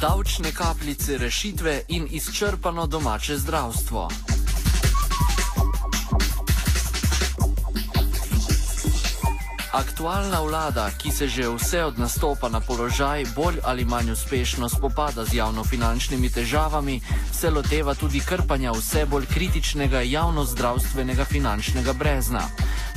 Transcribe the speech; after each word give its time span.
Davčne 0.00 0.52
kapljice 0.52 1.18
rešitve 1.18 1.82
in 1.88 2.08
izčrpano 2.10 2.86
domače 2.86 3.36
zdravstvo. 3.38 4.08
Aktualna 9.72 10.40
vlada, 10.40 10.90
ki 10.98 11.10
se 11.10 11.28
že 11.28 11.48
vse 11.48 11.84
od 11.84 11.98
nastopa 11.98 12.48
na 12.48 12.60
položaj 12.60 13.24
bolj 13.36 13.60
ali 13.62 13.84
manj 13.84 14.10
uspešno 14.10 14.68
spopada 14.68 15.24
z 15.24 15.34
javnofinančnimi 15.34 16.30
težavami, 16.30 17.00
se 17.32 17.50
loteva 17.50 17.94
tudi 17.94 18.20
krpanja 18.20 18.72
vse 18.72 19.06
bolj 19.06 19.26
kritičnega 19.26 20.00
javnozdravstvenega 20.00 21.24
finančnega 21.24 21.92
brezna. 21.92 22.48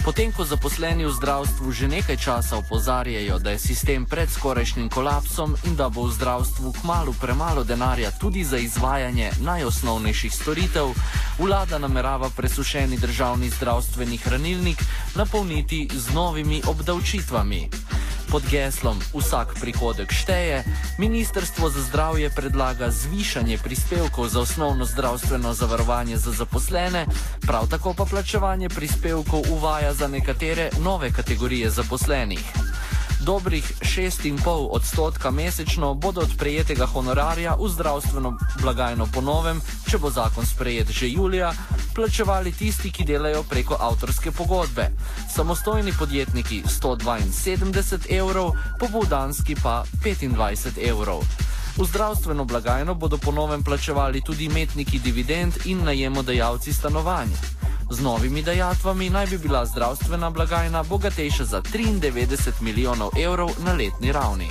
Potem, 0.04 0.36
ko 0.36 0.44
zaposleni 0.44 1.08
v 1.08 1.16
zdravstvu 1.16 1.72
že 1.72 1.88
nekaj 1.88 2.20
časa 2.20 2.60
opozarjajo, 2.60 3.40
da 3.40 3.56
je 3.56 3.60
sistem 3.72 4.04
pred 4.04 4.28
skorajšnjim 4.28 4.92
kolapsom 4.92 5.56
in 5.64 5.80
da 5.80 5.88
bo 5.88 6.04
v 6.04 6.12
zdravstvu 6.12 6.76
kmalo 6.84 7.16
premalo 7.16 7.64
denarja 7.64 8.12
tudi 8.12 8.44
za 8.44 8.60
izvajanje 8.60 9.32
najosnovnejših 9.40 10.34
storitev, 10.36 10.92
vlada 11.40 11.80
namerava 11.80 12.28
presušeni 12.36 13.00
državni 13.00 13.48
zdravstveni 13.50 14.20
hranilnik 14.20 14.84
napolniti 15.16 15.88
z 15.88 16.12
novimi 16.12 16.60
obdavčitvami. 16.68 17.70
Pod 18.34 18.50
geslom 18.50 18.98
Vsak 19.14 19.62
prihodek 19.62 20.10
šteje, 20.10 20.66
Ministrstvo 20.98 21.70
za 21.70 21.86
zdravje 21.86 22.34
predlaga 22.34 22.90
zvišanje 22.90 23.62
prispevkov 23.62 24.26
za 24.28 24.42
osnovno 24.42 24.90
zdravstveno 24.90 25.54
zavarovanje 25.54 26.18
za 26.18 26.32
zaposlene, 26.32 27.06
prav 27.46 27.70
tako 27.70 27.94
pa 27.94 28.10
plačevanje 28.10 28.74
prispevkov 28.74 29.46
uvaja 29.54 29.94
za 29.94 30.08
nekatere 30.08 30.70
nove 30.82 31.14
kategorije 31.14 31.70
zaposlenih. 31.70 32.73
Dobrih 33.24 33.64
6,5 33.80 34.68
odstotka 34.72 35.32
mesečno 35.32 35.94
bodo 35.94 36.22
od 36.22 36.32
prejetega 36.38 36.86
honorarja 36.86 37.56
v 37.56 37.70
zdravstveno 37.70 38.34
blagajno 38.62 39.08
po 39.14 39.22
novem, 39.22 39.62
če 39.88 39.98
bo 39.98 40.12
zakon 40.12 40.46
sprejet 40.46 40.92
že 40.92 41.08
julija, 41.08 41.54
plačevali 41.96 42.52
tisti, 42.52 42.92
ki 42.92 43.08
delajo 43.08 43.44
preko 43.48 43.78
avtorske 43.80 44.32
pogodbe. 44.32 44.90
Samostojni 45.36 45.94
podjetniki 46.00 46.64
172 46.68 48.12
evrov, 48.12 48.52
popovdanski 48.80 49.56
pa 49.56 49.84
25 50.04 50.84
evrov. 50.84 51.24
V 51.78 51.88
zdravstveno 51.88 52.44
blagajno 52.46 52.96
bodo 52.96 53.18
po 53.18 53.32
novem 53.32 53.64
plačevali 53.64 54.22
tudi 54.22 54.52
imetniki 54.52 55.00
dividend 55.00 55.64
in 55.66 55.84
najemodajalci 55.84 56.74
stanovanja. 56.74 57.63
Z 57.90 58.02
novimi 58.02 58.42
dajatvami 58.42 59.10
naj 59.10 59.28
bi 59.28 59.38
bila 59.38 59.66
zdravstvena 59.66 60.30
blagajna 60.30 60.84
bogatejša 60.84 61.44
za 61.46 61.62
93 61.62 62.62
milijonov 62.62 63.12
evrov 63.20 63.50
na 63.66 63.74
letni 63.74 64.12
ravni. 64.12 64.50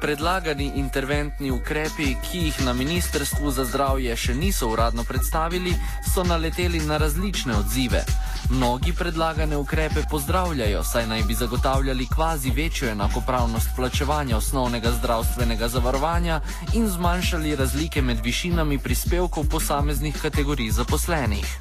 Predlagani 0.00 0.72
interventni 0.74 1.50
ukrepi, 1.50 2.16
ki 2.30 2.38
jih 2.38 2.64
na 2.66 2.72
Ministrstvu 2.72 3.50
za 3.50 3.64
zdravje 3.64 4.16
še 4.16 4.34
niso 4.34 4.68
uradno 4.68 5.04
predstavili, 5.04 5.74
so 6.14 6.24
naleteli 6.24 6.80
na 6.80 6.96
različne 6.98 7.54
odzive. 7.56 8.02
Mnogi 8.52 8.92
predlagane 8.92 9.56
ukrepe 9.56 10.02
pozdravljajo, 10.10 10.82
saj 10.84 11.06
naj 11.06 11.22
bi 11.22 11.34
zagotavljali 11.34 12.06
kvazi 12.06 12.50
večjo 12.50 12.88
enakopravnost 12.88 13.68
plačevanja 13.76 14.36
osnovnega 14.36 14.90
zdravstvenega 14.90 15.68
zavarovanja 15.68 16.40
in 16.74 16.88
zmanjšali 16.88 17.56
razlike 17.56 18.02
med 18.02 18.20
višinami 18.24 18.78
prispevkov 18.78 19.44
posameznih 19.50 20.18
kategorij 20.22 20.70
zaposlenih. 20.70 21.58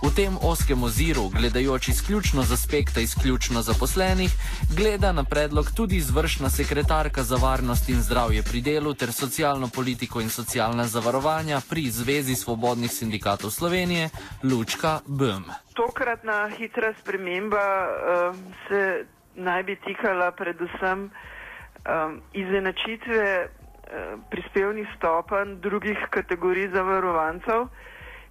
V 0.00 0.08
tem 0.16 0.32
oskem 0.42 0.82
oziru, 0.82 1.28
gledajoč 1.28 1.88
izključno 1.88 2.42
z 2.42 2.52
aspekta 2.52 3.00
izključno 3.00 3.62
zaposlenih, 3.62 4.32
gleda 4.76 5.12
na 5.12 5.24
predlog 5.24 5.66
tudi 5.76 5.96
izvršna 5.96 6.50
sekretarka 6.50 7.22
za 7.22 7.36
varnost 7.36 7.88
in 7.88 8.00
zdravje 8.02 8.42
pri 8.42 8.60
delu 8.60 8.94
ter 8.94 9.12
socialno 9.12 9.68
politiko 9.68 10.20
in 10.20 10.30
socialna 10.30 10.84
zavarovanja 10.84 11.60
pri 11.70 11.90
Zvezi 11.90 12.34
svobodnih 12.34 12.90
sindikatov 12.90 13.50
Slovenije, 13.50 14.08
Lučka 14.42 15.00
Bm. 15.06 15.44
Tokratna 15.74 16.48
hitra 16.58 16.94
sprememba 17.00 17.66
uh, 17.84 18.36
se 18.68 19.04
naj 19.36 19.62
bi 19.62 19.76
tikala 19.76 20.30
predvsem 20.30 21.10
um, 21.10 22.20
izenačitve 22.32 23.48
uh, 23.48 24.20
prispevnih 24.30 24.88
stopenj 24.96 25.60
drugih 25.60 25.98
kategorij 26.10 26.68
zavarovancev, 26.72 27.68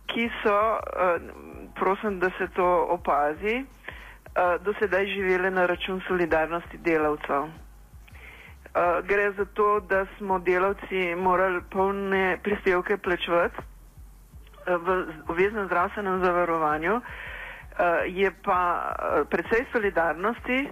ki 0.08 0.30
so, 0.44 0.58
uh, 0.58 1.59
prosim, 1.72 2.20
da 2.20 2.30
se 2.32 2.48
to 2.50 2.66
opazi, 2.90 3.56
uh, 3.58 3.66
do 4.60 4.74
sedaj 4.74 5.06
živele 5.08 5.50
na 5.52 5.66
račun 5.66 6.02
solidarnosti 6.02 6.78
delavcev. 6.80 7.42
Uh, 7.42 7.52
gre 9.04 9.32
za 9.32 9.46
to, 9.48 9.80
da 9.82 10.06
smo 10.18 10.40
delavci 10.42 11.16
morali 11.18 11.62
polne 11.70 12.38
prispevke 12.40 12.98
plačevati 13.00 13.58
uh, 13.58 13.66
v 14.78 14.98
obveznem 15.28 15.66
zdravstvenem 15.66 16.20
zavarovanju, 16.20 16.96
uh, 16.96 17.04
je 18.08 18.32
pa 18.44 18.60
uh, 18.80 19.28
precej 19.28 19.66
solidarnosti 19.72 20.68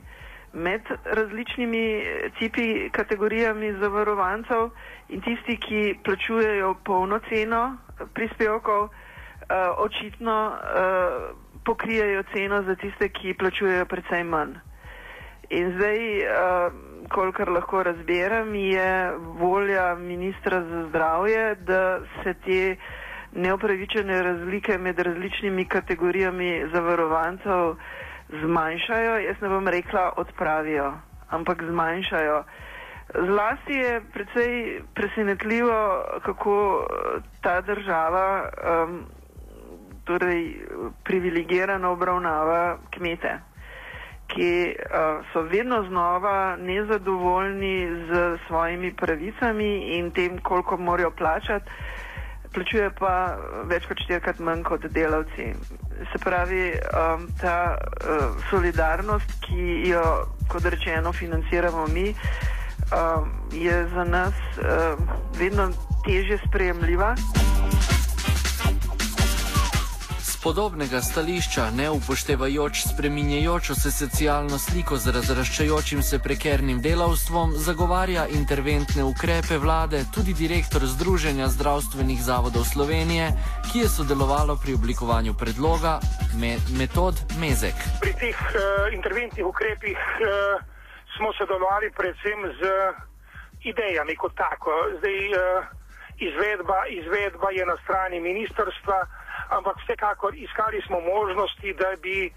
med 0.55 0.81
različnimi 1.05 2.03
tipi 2.39 2.67
kategorijami 2.89 3.73
zavarovancev 3.73 4.69
in 5.09 5.21
tisti, 5.21 5.57
ki 5.57 5.81
plačujejo 6.03 6.73
polno 6.83 7.19
ceno 7.19 7.77
prispevkov, 8.13 8.89
uh, 9.49 9.55
očitno 9.77 10.47
uh, 10.47 11.37
pokrijajo 11.63 12.23
ceno 12.33 12.63
za 12.63 12.75
tiste, 12.75 13.09
ki 13.09 13.33
plačujejo 13.33 13.85
precej 13.85 14.23
manj. 14.23 14.53
In 15.49 15.73
zdaj, 15.73 15.99
uh, 16.19 16.73
kolikor 17.09 17.49
lahko 17.49 17.83
razberem, 17.83 18.55
je 18.55 19.11
volja 19.35 19.95
ministra 19.95 20.61
za 20.61 20.85
zdravje, 20.89 21.55
da 21.57 21.81
se 22.23 22.33
te 22.35 22.75
neopravičene 23.33 24.23
razlike 24.23 24.77
med 24.77 24.99
različnimi 24.99 25.65
kategorijami 25.65 26.65
zavarovancev 26.73 27.75
zmanjšajo. 28.41 29.17
Jaz 29.19 29.41
ne 29.41 29.49
bom 29.49 29.67
rekla 29.67 30.11
odpravijo, 30.17 30.93
ampak 31.29 31.63
zmanjšajo. 31.63 32.43
Zlasti 33.15 33.73
je 33.73 34.01
precej 34.13 34.53
presenetljivo, 34.93 35.79
kako 36.25 36.85
ta 37.41 37.61
država 37.61 38.43
um, 38.43 39.05
torej, 40.07 40.41
privilegirano 41.03 41.91
obravnava 41.91 42.77
kmete 42.95 43.37
ki 44.27 44.75
uh, 44.75 45.25
so 45.33 45.41
vedno 45.41 45.83
znova 45.87 46.55
nezadovoljni 46.55 47.87
z 48.09 48.37
svojimi 48.47 48.95
pravicami 48.95 49.97
in 49.97 50.11
tem, 50.11 50.39
koliko 50.39 50.77
morajo 50.77 51.11
plačati, 51.11 51.65
plačuje 52.53 52.89
pa 52.99 53.37
več 53.69 53.87
kot 53.87 53.99
štirikrat 54.03 54.39
manj 54.39 54.63
kot 54.63 54.85
delavci. 54.91 55.47
Se 56.11 56.19
pravi, 56.23 56.71
um, 56.73 57.27
ta 57.41 57.77
uh, 57.77 58.37
solidarnost, 58.49 59.39
ki 59.47 59.89
jo, 59.89 60.03
kot 60.51 60.65
rečeno, 60.65 61.13
financiramo 61.13 61.87
mi, 61.93 62.11
um, 62.11 63.31
je 63.51 63.83
za 63.95 64.03
nas 64.03 64.35
uh, 64.59 64.95
vedno 65.39 65.71
teže 66.05 66.39
sprejemljiva 66.47 67.15
Podobnega 70.47 71.01
stališča, 71.01 71.63
ne 71.75 71.89
upoštevajoč 71.91 72.81
spreminjajočo 72.87 73.75
se 73.75 73.91
socialno 73.91 74.57
sliko 74.57 74.95
z 74.95 75.11
razraščajočim 75.15 76.03
se 76.09 76.19
prekernim 76.23 76.79
delavstvom, 76.81 77.51
zagovarja 77.65 78.23
interventne 78.31 79.03
ukrepe 79.03 79.57
vlade 79.57 80.05
tudi 80.15 80.33
direktor 80.33 80.85
Združenja 80.93 81.47
zdravstvenih 81.55 82.23
zavodov 82.23 82.63
Slovenije, 82.63 83.27
ki 83.67 83.83
je 83.83 83.89
sodelovalo 83.89 84.55
pri 84.63 84.77
oblikovanju 84.79 85.33
predloga 85.33 85.99
me 86.39 86.55
metod 86.79 87.19
Mezek. 87.43 87.75
Pri 87.99 88.15
teh 88.15 88.39
uh, 88.39 88.87
interventnih 88.95 89.45
ukrepih 89.45 89.99
uh, 89.99 90.63
smo 91.17 91.35
sodelovali 91.35 91.91
predvsem 91.91 92.39
z 92.55 92.61
idejami 93.75 94.15
kot 94.15 94.31
tako. 94.39 94.71
Zdaj, 94.97 95.19
uh, 95.27 95.39
izvedba, 96.23 96.79
izvedba 96.87 97.51
je 97.51 97.65
na 97.65 97.75
strani 97.83 98.23
ministrstva, 98.23 99.26
ampak 99.49 99.77
vsekakor 99.83 100.35
iskali 100.35 100.81
smo 100.87 100.99
možnosti, 100.99 101.73
da 101.73 101.95
bi, 102.01 102.31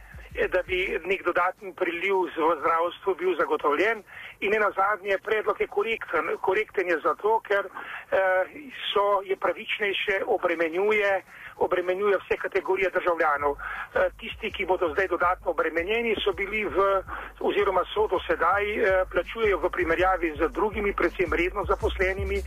da 0.52 0.62
bi 0.62 0.98
nek 1.04 1.24
dodatni 1.24 1.72
priliv 1.74 2.16
v 2.36 2.56
zdravstvu 2.60 3.14
bil 3.14 3.36
zagotovljen. 3.36 4.02
In 4.40 4.54
ena 4.54 4.70
zadnje 4.70 5.18
predlog 5.18 5.60
je 5.60 5.66
korekten. 5.66 6.36
Korekten 6.40 6.88
je 6.88 6.98
zato, 7.04 7.40
ker 7.40 7.66
eh, 7.66 8.44
so, 8.92 9.20
je 9.24 9.36
pravičnejše, 9.36 10.22
obremenjuje, 10.26 11.22
obremenjuje 11.56 12.16
vse 12.22 12.36
kategorije 12.36 12.90
državljanov. 12.90 13.52
Eh, 13.56 14.08
tisti, 14.20 14.50
ki 14.50 14.66
bodo 14.66 14.88
zdaj 14.92 15.08
dodatno 15.08 15.50
obremenjeni, 15.50 16.16
so 16.24 16.32
bili 16.32 16.64
v, 16.64 17.02
oziroma 17.40 17.84
so 17.94 18.06
do 18.08 18.20
sedaj 18.28 18.64
eh, 18.64 19.04
plačujejo 19.12 19.58
v 19.58 19.70
primerjavi 19.70 20.32
z 20.40 20.48
drugimi, 20.48 20.96
predvsem 20.96 21.32
redno 21.32 21.64
zaposlenimi, 21.64 22.40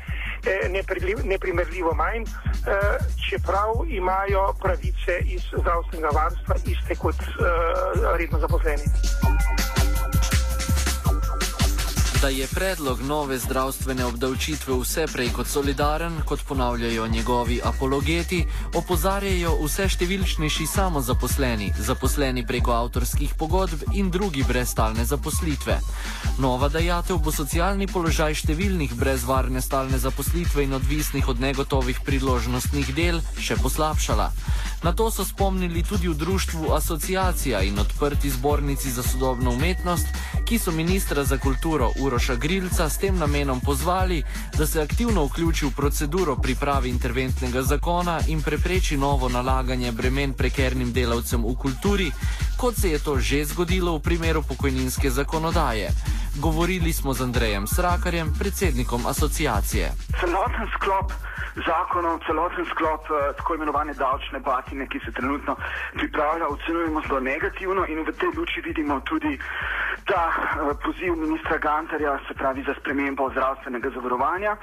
neprimerljivo 1.24 1.94
manj, 1.94 2.24
eh, 2.24 2.98
čeprav 3.30 3.74
imajo 3.88 4.54
pravice 4.62 5.20
iz 5.26 5.42
zdravstvenega 5.60 6.10
varstva 6.14 6.56
iste 6.66 6.96
kot 6.96 7.16
eh, 7.16 8.18
redno 8.18 8.40
zaposleni. 8.40 8.84
Da 12.24 12.30
je 12.30 12.48
predlog 12.48 13.02
nove 13.02 13.38
zdravstvene 13.38 14.06
obdavčitve 14.06 14.74
vse 14.80 15.06
prej 15.14 15.30
kot 15.36 15.48
solidaren, 15.48 16.22
kot 16.26 16.40
ponavljajo 16.48 17.08
njegovi 17.08 17.58
apologeti, 17.64 18.46
opozarjajo 18.80 19.58
vse 19.66 19.90
številčnejši 19.92 20.68
samozaposleni, 20.72 21.68
zaposleni 21.84 22.46
preko 22.48 22.72
avtorskih 22.78 23.34
pogodb 23.36 23.84
in 23.92 24.08
drugi 24.12 24.46
brez 24.48 24.72
stalne 24.72 25.04
zaposlitve. 25.06 25.76
Nova 26.40 26.70
dajatev 26.72 27.20
bo 27.20 27.32
socialni 27.36 27.90
položaj 27.92 28.40
številnih 28.46 28.96
brez 28.96 29.28
varne 29.28 29.60
stalne 29.62 30.00
zaposlitve 30.00 30.64
in 30.64 30.80
odvisnih 30.80 31.28
od 31.28 31.44
negotovih 31.44 32.00
priložnostnih 32.08 32.96
del 32.96 33.20
še 33.36 33.60
poslabšala. 33.60 34.32
Na 34.84 34.92
to 34.92 35.12
so 35.12 35.24
spomnili 35.26 35.84
tudi 35.84 36.08
v 36.08 36.14
društvu 36.14 36.74
Asociacija 36.74 37.62
in 37.62 37.80
odprti 37.80 38.30
zbornici 38.30 38.92
za 38.92 39.04
sodobno 39.04 39.52
umetnost, 39.52 40.08
ki 40.46 40.60
so 40.60 40.72
ministra 40.72 41.24
za 41.24 41.38
kulturo 41.38 41.92
Uroša 42.00 42.36
Grilca 42.36 42.90
s 42.90 42.98
tem 42.98 43.18
namenom 43.18 43.62
pozvali, 43.62 44.24
da 44.58 44.68
se 44.68 44.82
aktivno 44.82 45.26
vključi 45.26 45.66
v 45.66 45.72
proceduro 45.72 46.36
pripravi 46.36 46.90
interventnega 46.90 47.62
zakona 47.62 48.20
in 48.28 48.42
prepreči 48.42 48.98
novo 48.98 49.30
nalaganje 49.30 49.92
bremen 49.92 50.34
prekernim 50.34 50.94
delavcem 50.94 51.46
v 51.46 51.56
kulturi, 51.56 52.12
kot 52.58 52.76
se 52.76 52.90
je 52.90 53.00
to 53.00 53.20
že 53.20 53.46
zgodilo 53.46 53.98
v 53.98 54.02
primeru 54.02 54.44
pokojninske 54.44 55.10
zakonodaje. 55.10 55.92
Govorili 56.42 56.94
smo 56.94 57.14
z 57.14 57.22
Andrejem 57.22 57.68
Srakarjem, 57.68 58.34
predsednikom 58.40 59.06
asociacije. 59.06 59.92
Celoten 60.20 60.68
sklop 60.76 61.12
zakonov, 61.68 62.20
celoten 62.26 62.66
sklop 62.66 63.04
uh, 63.10 63.18
tako 63.38 63.56
imenovane 63.56 63.94
davčne 63.94 64.40
batine, 64.40 64.88
ki 64.88 65.00
se 65.06 65.12
trenutno 65.12 65.56
pripravlja, 65.94 66.48
ocenjujemo 66.48 67.02
zelo 67.08 67.20
negativno 67.20 67.86
in 67.86 68.02
v 68.02 68.12
tej 68.18 68.32
luči 68.38 68.62
vidimo 68.66 69.00
tudi 69.06 69.38
ta 70.10 70.24
uh, 70.34 70.74
poziv 70.84 71.14
ministra 71.16 71.58
Gantarja, 71.58 72.18
se 72.28 72.34
pravi 72.34 72.64
za 72.68 72.74
spremembo 72.82 73.30
zdravstvenega 73.30 73.90
zavarovanja. 73.90 74.58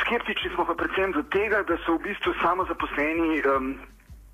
Skeptični 0.00 0.54
smo 0.54 0.64
pa 0.64 0.74
predvsem 0.74 1.12
do 1.12 1.22
tega, 1.22 1.66
da 1.66 1.74
so 1.82 1.98
v 1.98 2.06
bistvu 2.06 2.38
samo 2.42 2.64
zaposleni 2.70 3.42
um, 3.42 3.74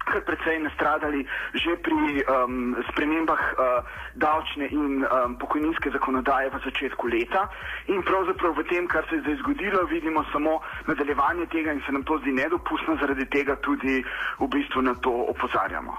kar 0.07 0.23
precej 0.23 0.63
nastradali 0.63 1.27
že 1.55 1.77
pri 1.83 2.23
um, 2.23 2.79
spremembah 2.91 3.43
uh, 3.53 3.83
davčne 4.15 4.71
in 4.71 5.03
um, 5.03 5.35
pokojninske 5.43 5.91
zakonodaje 5.91 6.51
v 6.55 6.63
začetku 6.65 7.05
leta. 7.11 7.51
In 7.91 8.03
pravzaprav 8.07 8.55
v 8.55 8.65
tem, 8.71 8.87
kar 8.87 9.03
se 9.11 9.19
je 9.19 9.23
zdaj 9.27 9.37
zgodilo, 9.43 9.85
vidimo 9.91 10.23
samo 10.33 10.63
nadaljevanje 10.87 11.47
tega 11.51 11.75
in 11.75 11.83
se 11.87 11.93
nam 11.93 12.07
to 12.07 12.19
zdi 12.23 12.33
nedopustno, 12.33 12.97
zaradi 13.03 13.27
tega 13.27 13.59
tudi 13.67 14.05
v 14.39 14.47
bistvu 14.47 14.83
na 14.83 14.95
to 14.95 15.11
opozarjamo. 15.35 15.95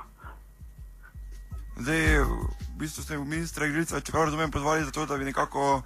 Zdaj, 1.77 2.25
v 2.25 2.80
bistvu 2.80 3.03
ste 3.03 3.18
ministra 3.21 3.68
Igrica, 3.68 4.01
če 4.01 4.12
prav 4.12 4.31
razumem, 4.31 4.51
pozvali 4.51 4.88
za 4.88 4.92
to, 4.92 5.06
da 5.06 5.18
bi 5.18 5.30
nekako 5.30 5.83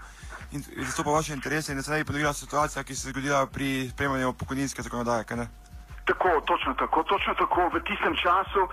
zastopal 0.85 1.13
vaše 1.13 1.33
interese 1.33 1.71
in 1.71 1.77
da 1.77 1.83
se 1.83 1.91
ne 1.91 1.97
bi 1.97 2.07
ponovila 2.07 2.33
situacija, 2.33 2.83
ki 2.83 2.95
se 2.95 3.07
je 3.07 3.11
zgodila 3.11 3.45
pri 3.47 3.89
sprejemanju 3.91 4.33
pokojninske 4.33 4.81
zakonodaje, 4.81 5.23
kaj 5.23 5.37
ne? 5.37 5.47
Tako, 6.05 6.41
točno 6.49 6.73
tako, 6.73 7.03
točno 7.03 7.33
tako 7.33 7.69
v 7.73 7.79
tistem 7.87 8.15
času, 8.15 8.61
uh, 8.63 8.69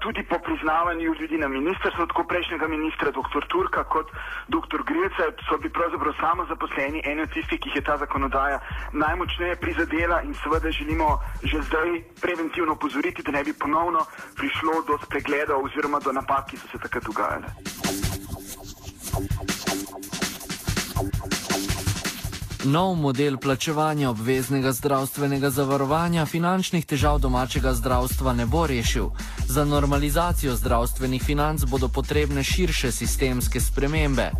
tudi 0.00 0.22
po 0.30 0.38
priznavanju 0.38 1.14
ljudi 1.20 1.38
na 1.38 1.48
ministrstvu, 1.48 2.06
tako 2.06 2.24
prejšnjega 2.24 2.66
ministra, 2.68 3.10
dr. 3.10 3.42
Turka, 3.48 3.84
kot 3.84 4.08
dr. 4.48 4.80
Grilca, 4.88 5.24
so 5.48 5.58
bili 5.58 5.72
pravzaprav 5.72 6.14
samo 6.20 6.46
zaposleni, 6.46 7.02
eni 7.04 7.22
od 7.22 7.32
tistih, 7.32 7.60
ki 7.60 7.68
jih 7.68 7.76
je 7.76 7.84
ta 7.88 7.96
zakonodaja 7.96 8.58
najmočneje 8.92 9.56
prizadela 9.56 10.22
in 10.22 10.34
seveda 10.34 10.70
želimo 10.70 11.20
že 11.42 11.62
zdaj 11.62 12.02
preventivno 12.22 12.74
pozoriti, 12.76 13.22
da 13.22 13.30
ne 13.30 13.44
bi 13.44 13.52
ponovno 13.52 14.00
prišlo 14.36 14.82
do 14.86 14.98
spregledov 15.04 15.64
oziroma 15.64 16.00
do 16.00 16.12
napak, 16.12 16.46
ki 16.50 16.56
so 16.56 16.68
se 16.72 16.78
takrat 16.78 17.04
dogajale. 17.04 17.48
Nov 22.66 22.94
model 22.94 23.38
plačevanja 23.38 24.10
obveznega 24.10 24.72
zdravstvenega 24.72 25.50
zavarovanja 25.50 26.26
finančnih 26.26 26.86
težav 26.86 27.18
domačega 27.22 27.70
zdravstva 27.72 28.32
ne 28.32 28.46
bo 28.46 28.66
rešil. 28.66 29.10
Za 29.46 29.64
normalizacijo 29.64 30.54
zdravstvenih 30.56 31.22
financ 31.22 31.62
bodo 31.70 31.88
potrebne 31.88 32.42
širše 32.42 32.90
sistemske 32.92 33.60
spremembe. 33.60 34.30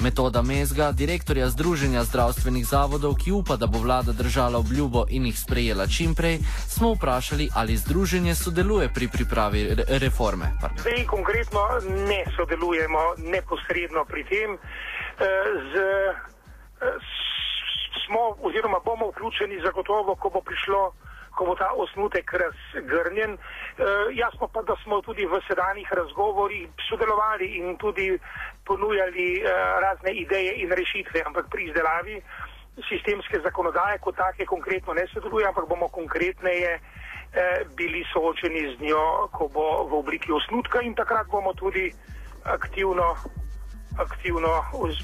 Metoda 0.00 0.42
Mezga, 0.42 0.90
direktorja 0.92 1.48
Združenja 1.48 2.02
zdravstvenih 2.04 2.66
zavodov, 2.66 3.14
ki 3.14 3.32
upa, 3.32 3.56
da 3.56 3.66
bo 3.66 3.78
vlada 3.78 4.12
držala 4.12 4.58
obljubo 4.58 5.04
in 5.10 5.26
jih 5.26 5.38
sprejela 5.38 5.86
čimprej, 5.86 6.38
smo 6.68 6.94
vprašali, 6.94 7.48
ali 7.54 7.76
združenje 7.76 8.34
sodeluje 8.34 8.90
pri 8.94 9.08
pripravi 9.08 9.62
re 9.74 9.84
reforme. 9.98 10.50
Zdaj 10.80 11.06
konkretno 11.06 11.60
ne 12.08 12.24
sodelujemo 12.36 13.14
neposredno 13.18 14.04
pri 14.04 14.24
tem. 14.24 14.58
Z, 15.72 15.74
z 16.82 17.37
smo 18.06 18.36
oziroma 18.42 18.78
bomo 18.84 19.08
vključeni 19.08 19.60
zagotovo, 19.60 20.14
ko 20.14 20.30
bo 20.30 20.40
prišlo, 20.40 20.92
ko 21.36 21.44
bo 21.44 21.54
ta 21.54 21.70
osnutek 21.76 22.32
razgrnjen. 22.32 23.32
E, 23.32 23.38
jasno 24.12 24.48
pa, 24.48 24.62
da 24.62 24.76
smo 24.82 25.00
tudi 25.02 25.26
v 25.26 25.40
sedanjih 25.48 25.88
razgovorih 25.92 26.68
sodelovali 26.88 27.46
in 27.58 27.76
tudi 27.76 28.18
ponujali 28.64 29.28
e, 29.38 29.42
razne 29.80 30.12
ideje 30.12 30.52
in 30.62 30.70
rešitve, 30.70 31.22
ampak 31.26 31.46
pri 31.50 31.68
izdelavi 31.68 32.22
sistemske 32.88 33.40
zakonodaje 33.42 33.98
kot 33.98 34.16
take 34.16 34.46
konkretno 34.46 34.94
ne 34.94 35.06
sodeluje, 35.12 35.46
ampak 35.46 35.68
bomo 35.68 35.88
konkretneje 35.88 36.78
e, 36.78 36.80
bili 37.76 38.04
soočeni 38.12 38.76
z 38.76 38.80
njo, 38.80 39.28
ko 39.32 39.48
bo 39.48 39.84
v 39.90 39.98
obliki 39.98 40.32
osnutka 40.32 40.82
in 40.82 40.94
takrat 40.94 41.26
bomo 41.26 41.54
tudi 41.54 41.92
aktivno, 42.44 43.14
aktivno 43.98 44.62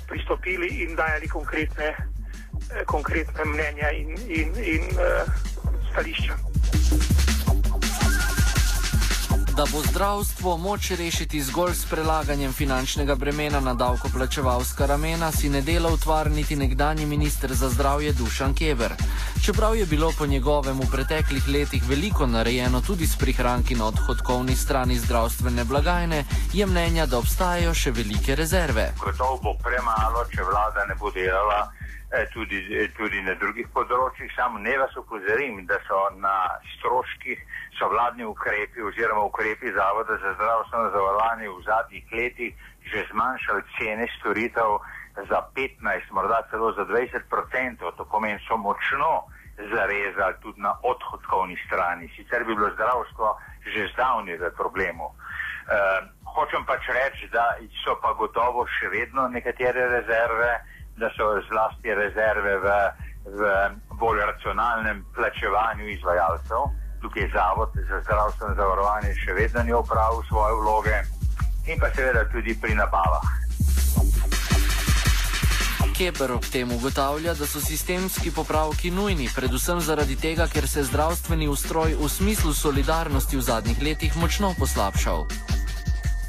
pristopili 0.08 0.68
in 0.82 0.96
dajali 0.96 1.28
konkretne 1.28 2.13
konkretne 2.87 3.44
mnenja 3.44 3.90
in, 3.90 4.16
in, 4.28 4.52
in 4.64 4.82
uh, 4.99 5.28
stališča. 5.90 6.34
Da 9.56 9.64
bo 9.73 9.82
zdravstvo 9.82 10.56
moč 10.56 10.90
rešiti 10.90 11.42
zgolj 11.42 11.75
s 11.75 11.87
prelaganjem 11.87 12.52
finančnega 12.52 13.14
bremena 13.14 13.61
na 13.61 13.75
davkoplačevalska 13.75 14.87
ramena, 14.87 15.32
si 15.32 15.49
ne 15.49 15.62
dela 15.62 15.92
utvar 15.92 16.30
niti 16.30 16.56
nekdani 16.56 17.06
minister 17.06 17.54
za 17.54 17.68
zdravje 17.68 18.12
Dušan 18.12 18.54
Keber. 18.54 18.92
Čeprav 19.44 19.76
je 19.76 19.87
bilo 19.87 20.12
po 20.18 20.26
njegovem 20.26 20.80
v 20.80 20.90
preteklih 20.92 21.49
letih 21.49 21.88
veliko 21.88 22.26
narejeno 22.26 22.80
tudi 22.80 23.06
s 23.06 23.16
prihranki 23.16 23.75
na 23.75 23.87
odhodkovni 23.87 24.56
strani 24.56 24.99
zdravstvene 24.99 25.64
blagajne, 25.64 26.25
je 26.52 26.66
mnenja, 26.66 27.06
da 27.06 27.18
obstajajo 27.18 27.75
še 27.75 27.90
velike 27.90 28.34
rezerve. 28.34 28.90
Gotovo 29.04 29.38
bo 29.42 29.54
premalo, 29.62 30.26
če 30.34 30.42
vlada 30.42 30.87
ne 30.88 30.94
bo 30.99 31.11
delala. 31.11 31.70
Eh, 32.14 32.28
tudi, 32.30 32.62
eh, 32.71 32.92
tudi 32.94 33.18
na 33.26 33.33
drugih 33.35 33.66
področjih. 33.75 34.28
Samo 34.37 34.61
ne 34.62 34.76
vas 34.78 34.92
upozorim, 34.94 35.56
da 35.66 35.80
so 35.83 35.99
na 36.23 36.35
stroških 36.76 37.40
so 37.75 37.88
vladni 37.90 38.23
ukrepi 38.23 38.85
oziroma 38.87 39.25
ukrepi 39.26 39.73
Zavoda 39.75 40.14
za 40.23 40.30
zdravstveno 40.38 40.92
zavarovanje 40.94 41.49
v 41.50 41.62
zadnjih 41.66 42.12
letih 42.12 42.52
že 42.85 43.02
zmanjšali 43.11 43.62
cene 43.75 44.06
storitev 44.18 44.78
za 45.26 45.40
15, 45.56 46.12
morda 46.14 46.38
celo 46.50 46.71
za 46.78 46.85
20 46.87 47.26
odstotkov. 47.35 47.97
To 47.99 48.04
pomeni, 48.06 48.38
so 48.47 48.56
močno 48.62 49.26
zarezali 49.59 50.38
tudi 50.42 50.61
na 50.61 50.76
odhodkovni 50.83 51.59
strani. 51.66 52.06
Sicer 52.14 52.44
bi 52.44 52.54
bilo 52.54 52.71
zdravstvo 52.78 53.38
že 53.75 53.90
zdavni 53.90 54.38
v 54.38 54.52
problemu. 54.54 55.11
Uh, 55.11 56.04
hočem 56.37 56.62
pač 56.62 56.87
reči, 56.94 57.26
da 57.33 57.56
so 57.83 57.99
pa 57.99 58.12
gotovo 58.14 58.68
še 58.68 58.92
vedno 58.92 59.26
nekatere 59.33 59.88
rezerve, 59.88 60.52
da 60.96 61.10
so 61.16 61.24
zlasti 61.50 61.94
rezerve 61.94 62.58
v, 62.64 62.68
v 63.38 63.40
bolj 64.00 64.20
racionalnem 64.20 65.04
plačevanju 65.14 65.88
izvajalcev. 65.88 66.60
Tukaj 67.02 67.22
je 67.22 67.30
Zavod 67.34 67.70
za 67.88 68.00
zdravstveno 68.00 68.54
zavarovanje 68.54 69.14
še 69.14 69.32
vedno 69.32 69.62
ni 69.62 69.72
opravil 69.72 70.22
svoje 70.28 70.54
vloge 70.60 70.98
in 71.66 71.80
pa 71.80 71.90
seveda 71.96 72.24
tudi 72.32 72.56
pri 72.60 72.74
nabavah. 72.74 73.44
Keber 75.94 76.32
ob 76.34 76.42
tem 76.50 76.72
ugotavlja, 76.74 77.36
da 77.38 77.46
so 77.46 77.60
sistemski 77.62 78.32
popravki 78.34 78.90
nujni, 78.90 79.28
predvsem 79.30 79.78
zaradi 79.80 80.16
tega, 80.18 80.48
ker 80.50 80.66
se 80.68 80.80
je 80.80 80.88
zdravstveni 80.90 81.46
ustroj 81.48 81.94
v 82.00 82.08
smislu 82.10 82.50
solidarnosti 82.50 83.38
v 83.38 83.44
zadnjih 83.46 83.78
letih 83.78 84.16
močno 84.18 84.50
poslabšal. 84.58 85.22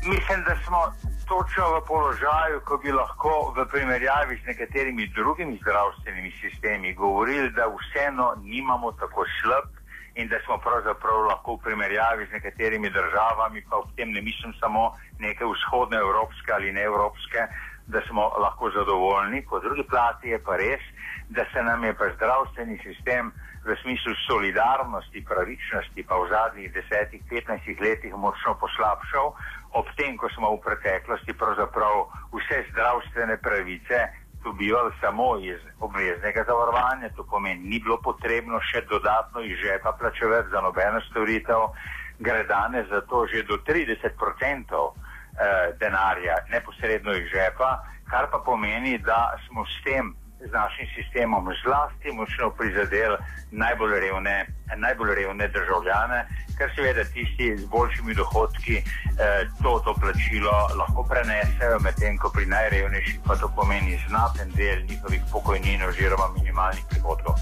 Mislim, 0.06 0.44
da 0.46 0.54
smo 0.68 0.84
točno 1.28 1.64
v 1.76 1.86
položaju, 1.88 2.62
ko 2.66 2.78
bi 2.78 2.92
lahko 2.92 3.54
v 3.58 3.66
primerjavi 3.72 4.38
z 4.42 4.48
nekaterimi 4.48 5.08
drugimi 5.08 5.58
zdravstvenimi 5.62 6.32
sistemi 6.42 6.94
govorili, 6.94 7.50
da 7.50 7.66
vseeno 7.68 8.36
nimamo 8.44 8.92
tako 8.92 9.26
slab 9.42 9.68
in 10.16 10.28
da 10.28 10.40
smo 10.46 10.58
pravzaprav 10.58 11.26
lahko 11.30 11.56
v 11.56 11.64
primerjavi 11.64 12.26
z 12.26 12.32
nekaterimi 12.32 12.90
državami, 12.90 13.66
pa 13.70 13.78
v 13.78 13.90
tem 13.96 14.12
ne 14.12 14.22
mislim 14.22 14.54
samo 14.60 14.94
neke 15.20 15.46
vzhodne 15.46 15.98
evropske 15.98 16.52
ali 16.52 16.74
neevropske, 16.74 17.42
da 17.88 18.02
smo 18.08 18.22
lahko 18.44 18.72
zadovoljni. 18.72 19.46
Po 19.50 19.60
drugi 19.60 19.84
plati 19.84 20.30
je 20.30 20.40
pa 20.40 20.58
res, 20.58 20.82
da 21.30 21.46
se 21.54 21.64
nam 21.64 21.84
je 21.84 21.94
pa 21.94 22.06
zdravstveni 22.16 22.78
sistem 22.84 23.32
v 23.66 23.76
smislu 23.82 24.14
solidarnosti, 24.28 25.26
pravičnosti 25.26 26.04
pa 26.08 26.16
v 26.16 26.30
zadnjih 26.30 26.74
10-15 26.74 27.82
letih 27.82 28.14
močno 28.14 28.54
poslabšal, 28.62 29.34
ob 29.74 29.88
tem, 29.98 30.18
ko 30.18 30.30
smo 30.30 30.54
v 30.56 30.62
preteklosti 30.62 31.34
pravzaprav 31.34 32.06
vse 32.34 32.66
zdravstvene 32.72 33.38
pravice 33.42 34.00
dobivali 34.44 34.94
samo 35.02 35.38
iz 35.42 35.58
obveznega 35.82 36.44
zavarovanja, 36.48 37.10
to 37.18 37.24
pomeni, 37.24 37.70
ni 37.70 37.80
bilo 37.80 37.98
potrebno 37.98 38.62
še 38.62 38.86
dodatno 38.86 39.42
iz 39.42 39.58
žepa 39.58 39.98
plačevati 40.00 40.54
za 40.54 40.62
nobeno 40.62 41.02
storitev, 41.10 41.74
gre 42.20 42.44
danes 42.44 42.86
za 42.90 43.02
to 43.10 43.26
že 43.28 43.44
do 43.50 43.58
30 43.58 44.14
odstotkov 44.14 44.94
eh, 44.94 45.74
denarja 45.80 46.38
neposredno 46.54 47.12
iz 47.18 47.26
žepa, 47.34 47.82
kar 48.10 48.30
pa 48.32 48.40
pomeni, 48.46 48.98
da 48.98 49.34
smo 49.48 49.66
s 49.66 49.84
tem, 49.84 50.14
z 50.40 50.52
našim 50.52 50.88
sistemom, 50.96 51.48
zlasti 51.64 52.12
močno 52.12 52.50
prizadeli 52.58 53.18
najbolj 53.52 54.00
revne, 54.00 54.46
najbolj 54.76 55.16
revne 55.16 55.48
državljane, 55.48 56.20
ker 56.58 56.72
seveda 56.76 57.04
tisti 57.04 57.58
z 57.58 57.66
boljšimi 57.66 58.14
dohodki 58.14 58.78
eh, 58.78 59.48
to, 59.64 59.80
to 59.86 59.94
plačilo 60.02 60.56
lahko 60.80 61.04
prenesejo, 61.10 61.80
medtem 61.80 62.18
ko 62.18 62.30
pri 62.36 62.46
najrevnejših 62.46 63.20
pa 63.28 63.36
to 63.36 63.52
pomeni 63.56 64.00
znaten 64.08 64.52
del 64.56 64.84
njihovih 64.90 65.22
pokojnin 65.32 65.84
oziroma 65.84 66.32
minimalnih 66.38 66.84
prihodkov. 66.90 67.36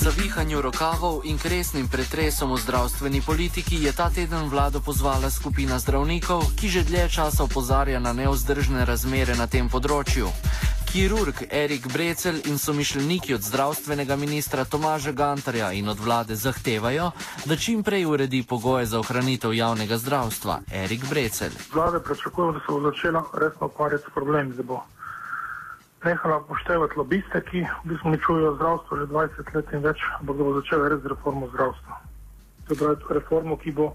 Zavihanju 0.00 0.62
rokavov 0.64 1.28
in 1.28 1.36
kresnim 1.36 1.84
pretresom 1.84 2.56
v 2.56 2.60
zdravstveni 2.64 3.20
politiki 3.20 3.84
je 3.84 3.92
ta 3.92 4.08
teden 4.08 4.48
vlado 4.48 4.80
pozvala 4.80 5.28
skupina 5.28 5.76
zdravnikov, 5.76 6.56
ki 6.56 6.72
že 6.72 6.88
dlje 6.88 7.20
časa 7.20 7.44
opozarja 7.44 8.00
na 8.00 8.16
neozdržne 8.16 8.88
razmere 8.88 9.36
na 9.36 9.44
tem 9.44 9.68
področju. 9.68 10.32
Kirurg 10.88 11.44
Erik 11.52 11.84
Brecel 11.92 12.40
in 12.48 12.56
somišljeniki 12.56 13.36
od 13.36 13.44
zdravstvenega 13.44 14.16
ministra 14.16 14.64
Tomaža 14.64 15.12
Gantarja 15.12 15.68
in 15.76 15.84
od 15.92 16.00
vlade 16.00 16.32
zahtevajo, 16.32 17.12
da 17.44 17.56
čim 17.60 17.84
prej 17.84 18.08
uredi 18.08 18.40
pogoje 18.40 18.88
za 18.88 19.04
ohranitev 19.04 19.52
javnega 19.52 20.00
zdravstva. 20.00 20.64
Erik 20.72 21.04
Brecel. 21.12 21.52
Vlade 21.76 22.00
pričakujemo, 22.00 22.56
da 22.56 22.64
se 22.64 22.72
bo 22.72 22.80
začela 22.88 23.22
resno 23.36 23.68
ukvarjati 23.68 24.08
s 24.08 24.14
problemi, 24.16 24.56
da 24.56 24.64
bo 24.64 24.80
nehala 26.04 26.40
poštevati 26.48 26.98
lobiste, 26.98 27.42
ki 27.50 27.60
v 27.84 27.88
bistvu 27.88 28.08
uničujejo 28.08 28.54
zdravstvo 28.54 28.96
že 28.96 29.06
20 29.06 29.54
let 29.54 29.72
in 29.72 29.82
več, 29.84 29.98
ampak 30.20 30.36
da 30.36 30.42
bo 30.44 30.52
začela 30.60 30.88
res 30.88 31.04
reformo 31.04 31.48
zdravstva. 31.52 31.94
To 32.68 32.90
je 32.90 32.96
reformo, 33.10 33.56
ki 33.56 33.70
bo 33.72 33.94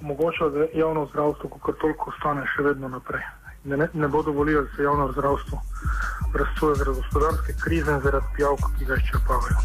omogočila, 0.00 0.48
da 0.50 0.66
javno 0.74 1.06
zdravstvo, 1.10 1.48
kot 1.48 1.78
toliko, 1.80 2.10
ostane 2.10 2.46
še 2.54 2.62
vedno 2.62 2.88
naprej. 2.88 3.22
Ne, 3.64 3.76
ne, 3.76 3.88
ne 3.94 4.08
bo 4.08 4.22
dovolila, 4.22 4.62
da 4.62 4.76
se 4.76 4.82
javno 4.82 5.12
zdravstvo 5.12 5.58
razsuje 6.34 6.74
zaradi 6.74 6.96
gospodarske 6.96 7.52
krize 7.64 7.92
in 7.92 8.00
zaradi 8.00 8.26
pijavk, 8.36 8.60
ki 8.78 8.84
ga 8.84 8.94
izčrpavajo. 8.96 9.58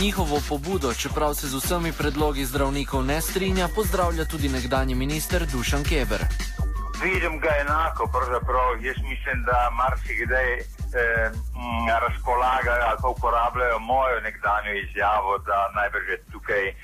Njihovo 0.00 0.40
pobudo, 0.48 0.94
čeprav 0.94 1.34
se 1.34 1.48
z 1.48 1.56
vsemi 1.56 1.92
predlogi 1.92 2.44
zdravnikov 2.44 3.04
ne 3.04 3.20
strinja, 3.20 3.68
pozdravlja 3.74 4.24
tudi 4.24 4.48
nekdani 4.48 4.94
minister 4.94 5.46
Dušan 5.52 5.84
Keber. 5.84 6.24
Vidim 7.02 7.38
ga 7.40 7.50
enako, 7.60 8.06
pravzaprav 8.14 8.84
jaz 8.84 8.96
mislim, 9.02 9.38
da 9.44 9.70
marsikdaj 9.80 10.48
eh, 10.54 11.30
razpolagajo 12.04 12.82
ali 12.88 12.98
pa 13.02 13.08
uporabljajo 13.08 13.78
mojo 13.78 14.20
nekdanjo 14.20 14.72
izjavo, 14.84 15.38
da 15.38 15.70
najbrž 15.78 16.08
je 16.08 16.18
tukaj 16.32 16.64
eh, 16.68 16.74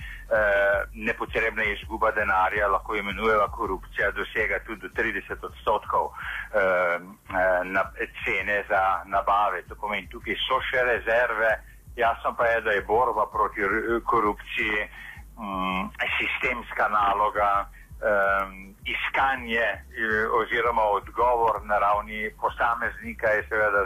nepotrebna 0.94 1.64
izguba 1.64 2.10
denarja, 2.10 2.68
lahko 2.68 2.96
imenujeva 2.96 3.48
korupcija, 3.48 4.10
dosega 4.10 4.58
tudi 4.66 4.80
do 4.80 4.88
30 5.02 5.46
odstotkov 5.50 6.04
eh, 6.10 6.14
eh, 6.60 7.64
na 7.64 7.82
cene 8.24 8.64
za 8.68 8.82
nabave. 9.04 9.62
To 9.68 9.74
pomeni, 9.74 10.08
tukaj 10.14 10.36
so 10.48 10.60
še 10.68 10.80
rezerve, 10.92 11.50
jasno 11.96 12.34
pa 12.38 12.46
je, 12.46 12.60
da 12.60 12.70
je 12.70 12.82
borba 12.94 13.26
proti 13.32 13.60
r- 13.60 14.00
korupciji 14.04 14.78
m, 15.38 15.88
sistemska 16.18 16.88
naloga. 16.88 17.50
Um, 18.02 18.74
iskanje 18.84 19.62
eh, 19.62 20.26
oziroma 20.40 20.82
odgovor 20.82 21.54
na 21.64 21.78
ravni 21.78 22.30
posameznika 22.40 23.26
je 23.26 23.46
seveda 23.48 23.82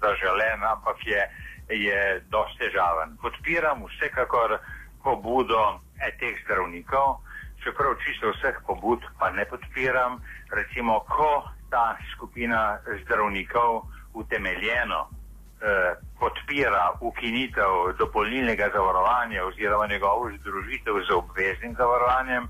zaželen, 0.00 0.58
ampak 0.72 0.96
je, 1.06 1.22
je 1.68 2.20
dosti 2.28 2.58
težaven. 2.58 3.16
Podpiram 3.22 3.84
vsekakor 3.86 4.58
pobudo 5.04 5.78
eh, 6.02 6.10
teh 6.18 6.34
zdravnikov, 6.44 7.22
čeprav 7.62 7.94
čisto 8.04 8.34
vseh 8.34 8.58
pobud 8.66 9.00
pa 9.18 9.30
ne 9.30 9.44
podpiram. 9.44 10.18
Recimo, 10.50 11.00
ko 11.00 11.46
ta 11.70 11.96
skupina 12.12 12.78
zdravnikov 13.04 13.86
utemeljeno 14.14 15.00
eh, 15.06 15.94
podpira 16.18 16.98
ukinitev 17.00 17.94
dopolnilnega 17.98 18.70
zavarovanja 18.74 19.44
oziroma 19.44 19.86
njegovo 19.86 20.30
združitev 20.40 20.94
z 21.08 21.14
obveznim 21.14 21.74
zavarovanjem, 21.78 22.48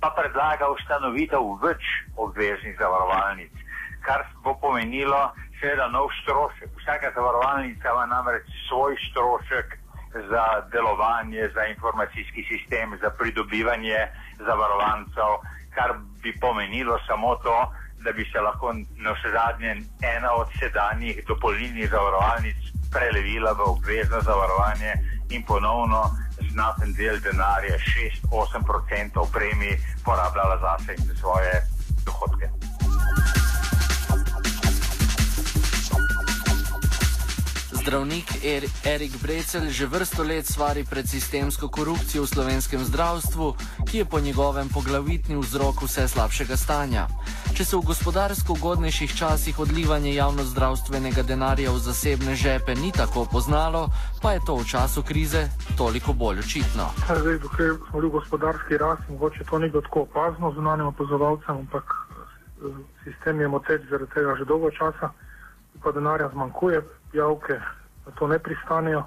pa 0.00 0.10
predlaga 0.16 0.70
ustanovitev 0.72 1.44
več 1.62 1.84
obveznih 2.16 2.76
zavarovalnic, 2.78 3.52
kar 4.06 4.24
bo 4.44 4.54
pomenilo 4.60 5.20
seveda 5.60 5.88
nov 5.92 6.08
strošek. 6.22 6.72
Vsaka 6.80 7.12
zavarovalnica 7.14 7.92
ima 7.92 8.06
namreč 8.06 8.48
svoj 8.68 8.96
strošek 9.10 9.76
za 10.30 10.44
delovanje, 10.72 11.50
za 11.54 11.66
informacijski 11.66 12.44
sistem, 12.48 12.98
za 13.02 13.10
pridobivanje 13.10 14.00
zavarovancev, 14.38 15.44
kar 15.74 15.94
bi 16.22 16.32
pomenilo 16.40 16.98
samo 17.06 17.36
to, 17.44 17.58
da 18.04 18.12
bi 18.12 18.24
se 18.32 18.40
lahko 18.40 18.72
na 19.04 19.12
vse 19.12 19.30
zadnje 19.32 19.70
ena 20.16 20.32
od 20.32 20.48
sedanjih 20.60 21.24
dopolnilnih 21.28 21.90
zavarovalnic 21.90 22.56
prelevila 22.92 23.52
v 23.52 23.62
obvezno 23.74 24.20
zavarovanje 24.20 24.92
in 25.30 25.42
ponovno 25.46 26.02
znaten 26.52 26.92
del 26.94 27.20
denarja, 27.20 27.76
6-8% 27.78 29.26
premij, 29.32 29.78
porabljala 30.04 30.58
zase 30.60 30.94
in 30.98 31.04
za 31.06 31.14
svoje 31.14 31.52
dohodke. 32.04 32.59
Zdravnik 37.80 38.44
er 38.44 38.64
Erik 38.84 39.16
Brecel 39.22 39.72
že 39.72 39.86
vrsto 39.86 40.20
let 40.22 40.44
svari 40.44 40.84
pred 40.84 41.08
sistemsko 41.08 41.68
korupcijo 41.72 42.22
v 42.22 42.28
slovenskem 42.28 42.84
zdravstvu, 42.84 43.56
ki 43.88 43.98
je 43.98 44.04
po 44.04 44.20
njegovem 44.20 44.68
poglavitni 44.68 45.40
vzrok 45.40 45.88
vse 45.88 46.04
slabšega 46.08 46.60
stanja. 46.60 47.08
Če 47.56 47.64
se 47.64 47.76
v 47.80 47.88
gospodarsko 47.88 48.52
ugodnejših 48.52 49.16
časih 49.16 49.56
odlivanje 49.64 50.12
javno-zdravstvenega 50.12 51.24
denarja 51.24 51.72
v 51.72 51.80
zasebne 51.80 52.36
žepe 52.36 52.76
ni 52.76 52.92
tako 52.92 53.24
poznalo, 53.24 53.88
pa 54.20 54.36
je 54.36 54.44
to 54.44 54.60
v 54.60 54.68
času 54.68 55.00
krize 55.00 55.48
toliko 55.80 56.12
bolj 56.12 56.44
očitno. 56.44 56.92
Zdaj, 57.08 57.40
dokler 57.40 57.80
smo 57.80 57.96
bili 57.96 58.12
v 58.12 58.16
gospodarski 58.20 58.76
rasti, 58.76 59.08
mogoče 59.08 59.48
to 59.48 59.56
ni 59.58 59.72
bilo 59.72 59.80
tako 59.88 60.04
opazno 60.04 60.52
zunanjim 60.52 60.92
opazovalcem, 60.92 61.64
ampak 61.64 61.88
eh, 61.88 62.76
sistem 63.08 63.40
je 63.40 63.48
moteč 63.48 63.88
zaradi 63.88 64.12
tega 64.12 64.36
že 64.36 64.44
dolgo 64.44 64.68
časa, 64.68 65.16
pa 65.80 65.88
denarja 65.96 66.28
zmanjkuje, 66.28 66.99
javke 67.12 67.60
na 68.06 68.12
to 68.18 68.26
ne 68.26 68.38
pristanejo, 68.38 69.04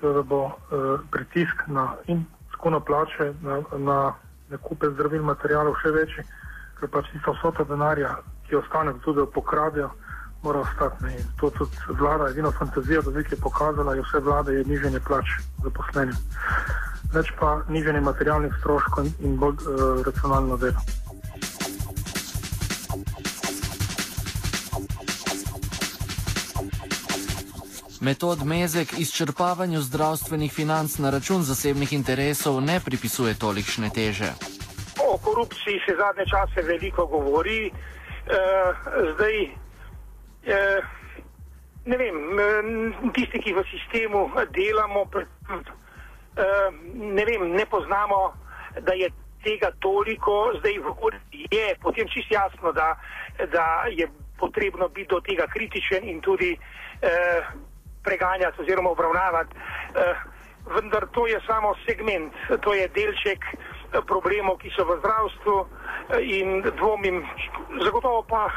seveda 0.00 0.22
bo 0.22 0.46
eh, 0.46 0.98
pritisk 1.10 1.66
na 1.66 1.94
in 2.06 2.24
tako 2.50 2.70
na 2.70 2.80
plače, 2.80 3.32
na, 3.42 3.62
na 3.78 4.14
nakupe 4.50 4.90
zdravil 4.90 5.22
materijalov 5.22 5.76
še 5.82 5.90
večji, 5.90 6.24
ker 6.80 6.90
pač 6.90 7.10
tista 7.12 7.32
vsota 7.32 7.64
denarja, 7.64 8.16
ki 8.48 8.56
ostane 8.56 8.92
tudi, 9.04 9.20
da 9.20 9.26
pokradejo 9.26 9.90
mora 10.44 10.60
ostati. 10.60 11.04
Ne. 11.04 11.16
To 11.40 11.50
tudi 11.50 11.76
vlada, 11.88 12.28
edino 12.30 12.52
fantazijo, 12.52 13.02
da 13.02 13.20
je 13.20 13.40
pokazala, 13.40 13.94
je 13.94 14.02
vse 14.04 14.20
vlade, 14.20 14.52
je 14.52 14.64
nižanje 14.64 15.00
plač 15.00 15.38
zaposlenim. 15.64 16.16
Več 17.14 17.32
pa 17.40 17.62
nižanje 17.68 18.00
materialnih 18.00 18.52
stroškov 18.60 19.06
in- 19.20 19.38
bolj 19.40 19.56
uh, 19.64 20.02
racionalno 20.06 20.56
delo. 20.56 20.80
Metod 28.04 28.38
Mezek 28.44 28.88
izčrpavanju 28.98 29.80
zdravstvenih 29.80 30.52
financ 30.52 30.98
na 30.98 31.10
račun 31.10 31.42
zasebnih 31.42 31.92
interesov 31.92 32.60
ne 32.60 32.80
pripisuje 32.84 33.34
tolikšne 33.34 33.88
teže. 33.90 34.30
O 35.08 35.16
korupciji 35.18 35.80
se 35.86 35.96
zadnje 35.96 36.26
čase 36.32 36.66
veliko 36.68 37.06
govori. 37.06 37.66
E, 37.66 37.72
zdaj, 39.14 39.36
e, 39.44 40.60
ne 41.84 41.96
vem, 41.96 42.16
tisti, 43.14 43.40
ki 43.40 43.56
v 43.56 43.64
sistemu 43.72 44.28
delamo, 44.52 45.04
pre- 45.04 45.26
e, 46.36 46.46
ne 46.94 47.24
vem, 47.24 47.50
ne 47.56 47.66
poznamo, 47.66 48.20
da 48.80 48.92
je 48.92 49.08
tega 49.44 49.70
toliko, 49.80 50.52
zdaj 50.58 50.72
je 51.50 51.76
potem 51.80 52.08
čist 52.08 52.30
jasno, 52.30 52.72
da, 52.72 52.98
da 53.52 53.84
je 53.88 54.08
potrebno 54.38 54.88
biti 54.88 55.08
do 55.08 55.20
tega 55.20 55.46
kritičen 55.46 56.04
in 56.08 56.20
tudi 56.20 56.52
e, 56.52 57.12
preganjati 58.04 58.62
oziroma 58.62 58.90
obravnavati. 58.90 59.56
E, 59.56 60.14
vendar 60.74 61.06
to 61.12 61.26
je 61.26 61.40
samo 61.46 61.74
segment, 61.86 62.32
to 62.60 62.74
je 62.74 62.88
delček 62.88 63.40
eh, 63.44 64.00
problemov, 64.06 64.58
ki 64.62 64.70
so 64.76 64.84
v 64.84 64.98
zdravstvu 65.00 65.56
eh, 65.60 65.66
in 66.20 66.62
dvomim, 66.76 67.24
zagotovo 67.84 68.22
pa 68.22 68.48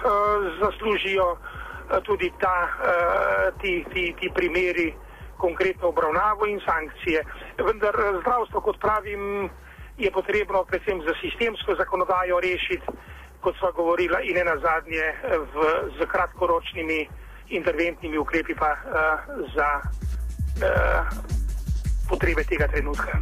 zaslužijo 0.60 1.38
tudi 2.04 2.28
ta, 2.40 2.68
ti, 3.64 3.86
ti, 3.94 4.12
ti 4.20 4.28
primeri 4.36 4.92
konkretno 5.38 5.88
obravnavo 5.88 6.46
in 6.46 6.60
sankcije. 6.66 7.24
Vendar 7.58 7.96
eh, 7.96 8.20
zdravstvo, 8.22 8.62
kot 8.62 8.80
pravim, 8.80 9.50
je 9.98 10.12
potrebno 10.12 10.64
predvsem 10.64 11.02
za 11.02 11.14
sistemsko 11.22 11.76
zakonodajo 11.76 12.40
rešiti, 12.40 12.86
kot 13.42 13.56
sva 13.58 13.72
govorila, 13.72 14.22
in 14.22 14.36
ne 14.36 14.44
nazadnje 14.44 15.06
eh, 15.06 15.38
v, 15.54 15.58
z 16.00 16.06
kratkoročnimi 16.06 17.08
interventnimi 17.50 18.18
ukrepi 18.18 18.56
pa 18.56 18.72
uh, 18.72 18.82
za 19.56 19.70
uh, 19.82 21.08
potrebe 22.10 22.44
tega 22.44 22.68
trenutka. 22.68 23.20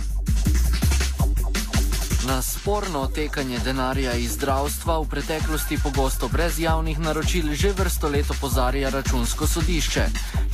Na 2.28 2.42
sporno 2.42 3.00
otekanje 3.00 3.60
denarja 3.60 4.14
iz 4.14 4.34
zdravstva 4.34 4.98
v 5.00 5.10
preteklosti 5.10 5.78
pogosto 5.84 6.28
brez 6.28 6.58
javnih 6.60 7.00
naročil 7.00 7.54
že 7.54 7.70
vrsto 7.70 8.10
let 8.10 8.26
opozarja 8.32 8.90
računsko 8.90 9.48
sodišče. 9.48 10.06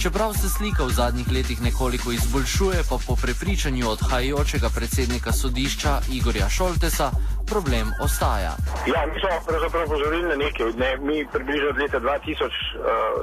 Čeprav 0.01 0.33
se 0.33 0.49
slika 0.49 0.83
v 0.83 0.91
zadnjih 0.91 1.31
letih 1.31 1.61
nekoliko 1.61 2.11
izboljšuje, 2.11 2.83
pa 2.89 2.97
po 3.07 3.15
prepričanju 3.15 3.87
odhajajočega 3.89 4.69
predsednika 4.69 5.31
sodišča 5.31 6.01
Igorja 6.11 6.49
Šoltesa 6.49 7.11
problem 7.53 7.86
ostaja. 8.05 8.53
Ja, 8.93 9.01
mi 9.10 9.15
smo 9.20 9.29
pravzaprav 9.48 9.86
pozorili 9.93 10.27
na 10.31 10.36
nekaj. 10.46 10.67
Ne, 10.84 10.91
mi 11.08 11.17
približno 11.34 11.67
od 11.70 11.77
leta 11.84 12.00
2000 12.00 12.43
uh, 12.43 12.51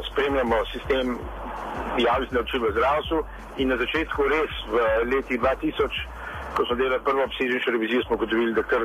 spremljamo 0.09 0.57
sistem 0.73 1.07
javnih 2.07 2.33
naročil 2.33 2.61
v 2.63 2.73
zdravstvu 2.77 3.19
in 3.61 3.69
na 3.73 3.77
začetku 3.83 4.21
res 4.35 4.53
v 4.73 4.77
letih 5.13 5.41
2000, 5.41 5.89
ko 6.55 6.61
smo 6.67 6.75
delali 6.81 7.07
prvo 7.09 7.25
obsežnejšo 7.29 7.71
revizijo, 7.71 8.03
smo 8.07 8.15
ugotovili, 8.19 8.53
da 8.59 8.63
kar 8.63 8.83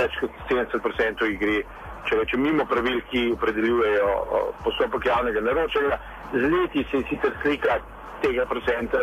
več 0.00 0.12
kot 0.20 0.30
70% 0.50 1.30
jih 1.30 1.38
gre, 1.44 1.58
če 2.06 2.18
rečem, 2.20 2.42
mimo 2.42 2.66
pravil, 2.72 2.98
ki 3.10 3.22
opredeljujejo 3.38 4.10
uh, 4.18 4.46
postopek 4.64 5.06
javnega 5.12 5.40
naročanja. 5.48 5.98
Z 6.32 6.42
leti 6.54 6.86
se 6.90 6.96
je 6.96 7.08
sicer 7.10 7.32
slika 7.42 7.78
tega 8.22 8.46
procenta 8.46 8.98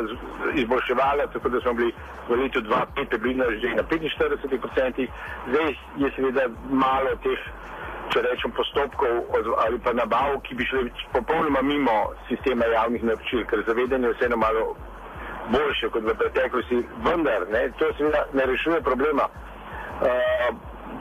izboljševala, 0.56 1.28
tako 1.34 1.50
da 1.50 1.62
smo 1.62 1.74
bili 1.74 1.94
v 2.30 2.36
letu 2.42 2.62
2005 2.62 3.10
približno 3.10 3.46
že 3.62 3.76
na 3.76 3.84
45 3.84 4.60
procentih. 4.64 5.10
Zdaj 5.50 5.70
je 5.98 6.12
seveda 6.16 6.46
malo 6.70 7.16
teh, 7.24 7.40
če 8.14 8.22
rečem, 8.22 8.52
postopkov 8.52 9.14
ali 9.66 9.80
pa 9.80 9.94
nabav, 9.94 10.40
ki 10.44 10.56
bi 10.56 10.66
šli 10.66 10.92
popolnoma 11.14 11.62
mimo 11.62 11.98
sistema 12.28 12.66
javnih 12.66 13.04
naročil, 13.04 13.46
ker 13.46 13.64
zavedanje 13.68 14.08
je 14.08 14.14
vseeno 14.14 14.38
malo 14.38 14.76
boljše 15.52 15.90
kot 15.90 16.04
v 16.04 16.16
preteklosti, 16.18 16.82
vendar 17.06 17.48
ne, 17.52 17.70
to 17.78 17.94
seveda 17.98 18.26
ne 18.34 18.46
rešuje 18.46 18.82
problema. 18.82 19.30
Uh, 20.00 20.56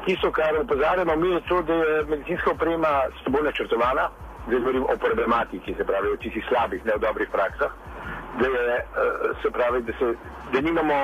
tisto, 0.05 0.31
kar 0.33 0.57
opozarjamo 0.61 1.17
mi, 1.17 1.31
je 1.31 1.41
to, 1.49 1.63
da 1.63 1.75
je 1.75 2.05
medicinska 2.05 2.51
oprema 2.51 2.93
slabo 3.23 3.43
načrtovana, 3.45 4.09
zdaj 4.47 4.59
govorim 4.59 4.83
o 4.83 4.97
problematiki, 4.97 5.75
se 5.75 5.85
pravi 5.85 6.13
o 6.13 6.17
tistih 6.17 6.45
slabih, 6.49 6.85
ne 6.87 6.95
o 6.95 6.99
dobrih 6.99 7.29
praksah, 7.33 7.73
da, 8.41 8.47
je, 8.47 8.77
uh, 8.79 9.43
se 9.43 9.51
pravi, 9.51 9.83
da, 9.83 9.93
se, 9.99 10.15
da 10.53 10.61
nimamo 10.61 10.99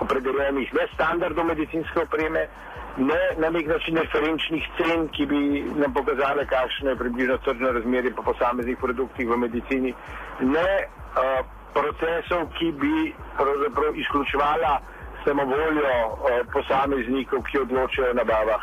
opredeljenih 0.00 0.74
ne 0.74 0.86
standardov 0.94 1.44
medicinske 1.44 2.00
opreme, 2.00 2.46
ne 2.96 3.20
na 3.38 3.50
nek 3.50 3.66
način 3.66 3.96
referenčnih 3.96 4.68
cen, 4.76 5.08
ki 5.08 5.26
bi 5.26 5.64
nam 5.76 5.94
pokazale, 5.94 6.46
kakšno 6.46 6.90
je 6.90 6.96
približno 6.96 7.38
tržno 7.44 7.72
razmerje 7.72 8.14
po 8.14 8.22
posameznih 8.22 8.76
produktih 8.80 9.28
v 9.28 9.36
medicini, 9.36 9.94
ne 10.40 10.68
uh, 10.84 11.46
procesov, 11.74 12.48
ki 12.58 12.72
bi 12.72 13.14
pravzaprav 13.36 13.96
izključevala 13.96 14.80
samovoljo 15.24 15.94
uh, 16.08 16.40
posameznikov, 16.52 17.42
ki 17.42 17.58
odločajo 17.58 18.10
o 18.10 18.14
nabavah 18.14 18.62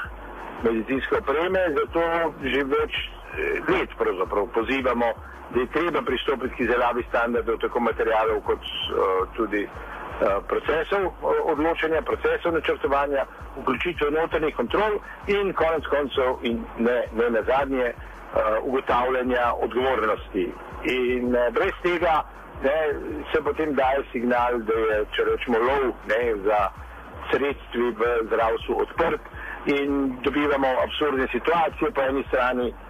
medicinske 0.63 1.17
opreme. 1.17 1.59
Zato 1.77 2.01
že 2.43 2.63
več 2.63 2.93
eh, 2.93 3.18
let 3.67 3.89
pravzaprav 3.97 4.47
pozivamo, 4.53 5.05
da 5.53 5.59
je 5.59 5.67
treba 5.67 6.01
pristopiti 6.01 6.55
k 6.55 6.59
izdelavi 6.59 7.03
standardov 7.09 7.57
tako 7.57 7.79
materijalov 7.79 8.41
kot 8.41 8.59
uh, 8.59 9.27
tudi 9.35 9.63
uh, 9.65 10.27
procesov 10.47 11.05
uh, 11.05 11.13
odločanja, 11.45 12.01
procesov 12.01 12.53
načrtovanja, 12.53 13.25
vključitve 13.61 14.11
notranjih 14.11 14.55
kontrol 14.55 14.99
in 15.27 15.53
konec 15.53 15.85
koncev 15.87 16.37
in 16.43 16.63
ne, 16.77 17.03
ne 17.13 17.29
na 17.29 17.41
zadnje 17.43 17.93
ugotavljanja 18.63 19.53
odgovornosti. 19.61 20.51
In 20.83 21.31
brez 21.51 21.73
tega 21.83 22.23
ne, 22.63 22.77
se 23.33 23.41
potem 23.43 23.73
daje 23.73 24.03
signal, 24.11 24.59
da 24.59 24.73
je, 24.73 25.05
če 25.15 25.25
rečemo, 25.31 25.57
lov 25.57 25.87
ne, 26.11 26.35
za 26.45 26.59
sredstvi 27.31 27.89
v 27.97 28.11
zdravstvu 28.27 28.77
odprt 28.81 29.21
in 29.65 30.15
dobivamo 30.21 30.67
absurdne 30.83 31.27
situacije. 31.31 31.91
Po 31.91 32.01
eni 32.01 32.23
strani 32.27 32.67
eh, 32.69 32.88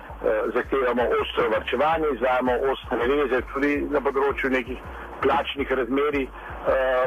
zahtevamo 0.53 1.03
ostro 1.21 1.49
varčevanje, 1.49 2.07
izvajamo 2.15 2.51
ostre 2.71 3.07
reze 3.07 3.41
tudi 3.53 3.75
na 3.91 4.01
področju 4.03 4.51
nekih 4.51 4.79
plačnih 5.21 5.71
razmeri. 5.71 6.23
Eh, 6.27 7.05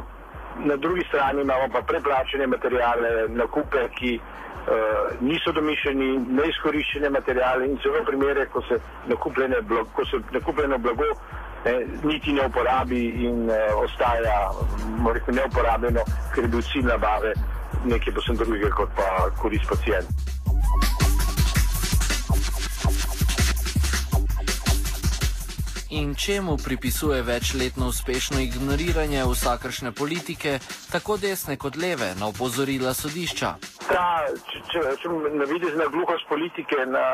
na 0.69 0.77
drugi 0.77 1.05
strani 1.09 1.43
imamo 1.43 1.69
pa 1.73 1.83
preplačene 1.83 2.47
materijale, 2.47 3.29
nakupe, 3.29 3.87
ki 3.99 4.15
eh, 4.17 5.15
niso 5.21 5.53
domišljeni, 5.53 6.11
neizkoriščene 6.41 7.11
materijale 7.11 7.69
in 7.69 7.79
celo 7.85 8.05
primere, 8.09 8.47
ko 8.53 8.63
se 8.69 8.81
nakupljene 9.07 9.61
blago, 9.61 10.05
se 10.11 10.21
nakupljeno 10.33 10.79
blago 10.79 11.09
ne, 11.65 11.79
niti 12.05 12.33
ne 12.33 12.47
uporabi 12.47 13.07
in 13.29 13.49
ostaja 13.85 14.39
rekel, 15.15 15.35
neuporabljeno, 15.35 16.05
ker 16.35 16.45
je 16.45 16.55
bil 16.57 16.63
cilj 16.73 16.89
nabave 16.89 17.35
nekaj 17.85 18.15
posebno 18.15 18.45
drugega 18.45 18.71
kot 18.77 18.89
pa 18.97 19.31
korist 19.41 19.69
pacijent. 19.69 20.42
In 25.93 26.15
čemu 26.15 26.57
pripisuje 26.57 27.23
večletno 27.23 27.87
uspešno 27.87 28.41
ignoriranje 28.41 29.25
vsakršne 29.25 29.93
politike, 29.93 30.59
tako 30.93 31.17
desne 31.17 31.57
kot 31.57 31.77
leve, 31.77 32.15
na 32.21 32.29
opozorila 32.33 32.95
sodišča? 32.95 33.51
Ta, 33.89 34.07
če, 34.49 34.63
če 34.73 34.79
rečem, 34.87 35.19
navidezna 35.37 35.91
gluhost 35.93 36.25
politike, 36.29 36.79
na, 36.95 37.05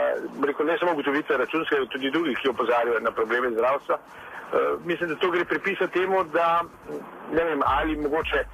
rekel, 0.46 0.70
ne 0.70 0.78
samo 0.78 0.94
ugotovitve 0.94 1.40
računskega, 1.42 1.90
tudi 1.90 2.12
drugih, 2.14 2.38
ki 2.38 2.52
opozarjajo 2.54 3.00
na 3.02 3.10
probleme 3.10 3.50
zdravstva, 3.56 3.98
uh, 3.98 4.86
mislim, 4.86 5.10
da 5.10 5.16
to 5.16 5.30
gre 5.34 5.44
pripisati 5.44 5.98
temu, 5.98 6.22
da 6.38 6.62
ne 7.34 7.44
vem, 7.50 7.66
ali 7.66 7.96
mogoče 7.96 8.44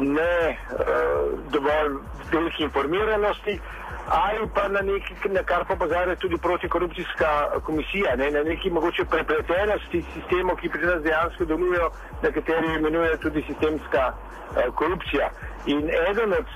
ne 0.00 0.58
uh, 0.72 1.50
dovolj 1.50 1.94
velike 2.32 2.62
informiranosti, 2.62 3.60
ali 4.06 4.48
pa 4.54 4.68
na 4.68 4.80
nekaj, 4.80 5.32
na 5.32 5.42
kar 5.42 5.64
pa 5.66 5.74
opozarja 5.74 6.16
tudi 6.16 6.36
protikorupcijska 6.36 7.60
komisija, 7.62 8.16
ne, 8.16 8.30
na 8.30 8.42
neki 8.42 8.70
mogoče 8.70 9.04
prepletenosti 9.04 10.04
sistemov, 10.14 10.56
ki 10.56 10.68
pri 10.68 10.86
nas 10.86 11.02
dejansko 11.02 11.44
delujejo, 11.44 11.90
na 12.22 12.30
kateri 12.30 12.74
imenuje 12.78 13.16
tudi 13.16 13.44
sistemska 13.46 14.12
uh, 14.12 14.74
korupcija. 14.74 15.30
In 15.66 15.90
eden 16.10 16.32
od 16.32 16.46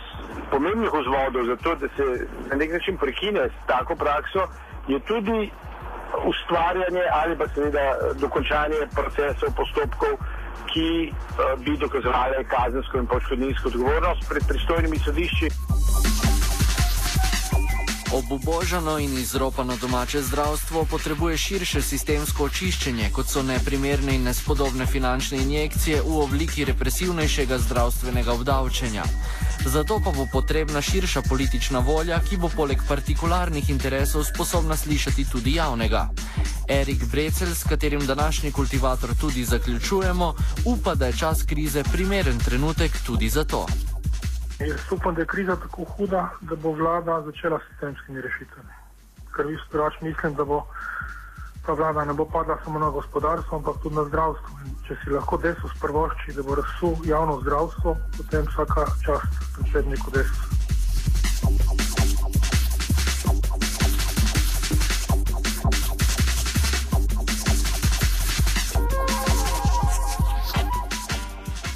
pomembnih 0.50 0.90
vzvodov 0.92 1.44
za 1.46 1.56
to, 1.56 1.74
da 1.74 1.88
se 1.96 2.26
na 2.50 2.56
nek 2.56 2.72
način 2.72 2.96
prekine 2.96 3.48
s 3.48 3.66
tako 3.66 3.96
prakso, 3.96 4.46
je 4.88 5.00
tudi 5.00 5.50
ustvarjanje 6.24 7.02
ali 7.12 7.36
pa 7.38 7.48
seveda 7.48 7.96
dokončanje 8.20 8.86
procesov, 8.94 9.48
postopkov, 9.56 10.18
ki 10.72 11.10
uh, 11.10 11.64
bi 11.64 11.76
dokazovali 11.76 12.44
kazensko 12.48 12.98
in 12.98 13.06
poškodninsko 13.06 13.68
odgovornost 13.68 14.28
pred 14.28 14.42
pristojnimi 14.48 14.98
sodišči. 14.98 15.50
Obubožano 18.14 18.98
in 18.98 19.18
izropano 19.18 19.76
domače 19.80 20.22
zdravstvo 20.22 20.84
potrebuje 20.90 21.36
širše 21.36 21.82
sistemsko 21.82 22.44
očiščenje, 22.44 23.08
kot 23.12 23.26
so 23.26 23.42
neprimerne 23.42 24.14
in 24.14 24.22
nespodobne 24.22 24.86
finančne 24.86 25.38
injekcije 25.42 26.02
v 26.02 26.20
obliki 26.22 26.64
represivnejšega 26.64 27.58
zdravstvenega 27.58 28.32
obdavčenja. 28.32 29.02
Zato 29.66 29.98
pa 30.04 30.12
bo 30.14 30.28
potrebna 30.32 30.82
širša 30.82 31.22
politična 31.28 31.78
volja, 31.78 32.20
ki 32.20 32.36
bo 32.36 32.48
poleg 32.56 32.86
partikularnih 32.88 33.70
interesov 33.70 34.24
sposobna 34.24 34.76
slišati 34.76 35.26
tudi 35.32 35.58
javnega. 35.58 36.08
Erik 36.68 37.04
Brecel, 37.10 37.54
s 37.54 37.64
katerim 37.68 38.06
današnji 38.06 38.52
kultivator 38.52 39.10
tudi 39.20 39.44
zaključujemo, 39.44 40.34
upa, 40.64 40.94
da 40.94 41.06
je 41.06 41.12
čas 41.12 41.42
krize 41.42 41.82
primeren 41.92 42.38
trenutek 42.38 42.92
tudi 43.06 43.28
za 43.28 43.44
to. 43.44 43.66
Jaz 44.60 44.80
upam, 44.90 45.14
da 45.14 45.20
je 45.20 45.26
kriza 45.26 45.56
tako 45.56 45.84
huda, 45.84 46.30
da 46.40 46.56
bo 46.56 46.72
vlada 46.72 47.22
začela 47.22 47.58
s 47.58 47.68
sistemskimi 47.70 48.20
rešitvami. 48.20 48.72
Ker 49.36 49.46
vi 49.46 49.58
spraš 49.68 49.94
mislim, 50.00 50.34
da 50.34 50.44
bo 50.44 50.66
ta 51.66 51.72
vlada 51.72 52.04
ne 52.04 52.12
bo 52.12 52.24
padla 52.24 52.58
samo 52.64 52.78
na 52.78 52.90
gospodarstvo, 52.90 53.58
ampak 53.58 53.76
tudi 53.82 53.96
na 53.96 54.04
zdravstvo. 54.04 54.58
In 54.66 54.74
če 54.88 54.96
si 55.04 55.10
lahko 55.10 55.36
desus 55.36 55.72
prvošči, 55.80 56.32
da 56.32 56.42
bo 56.42 56.54
razsul 56.54 56.96
javno 57.04 57.40
zdravstvo, 57.40 57.96
potem 58.16 58.46
vsaka 58.52 58.86
čast 59.04 59.40
predsedniku 59.56 60.10
desus. 60.10 60.53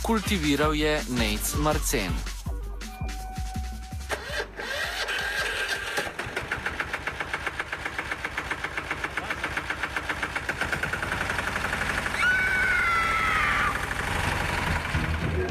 Kultiviral 0.08 0.74
je 0.74 1.00
Nec 1.20 1.54
Marcen. 1.60 2.12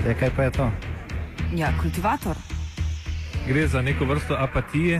Ja, 0.07 0.13
kaj 0.19 0.29
pa 0.35 0.43
je 0.43 0.51
to? 0.51 0.71
Ja, 1.55 1.69
kultivator. 1.81 2.35
Gre 3.47 3.67
za 3.67 3.81
neko 3.81 4.05
vrsto 4.05 4.33
apatije. 4.39 4.99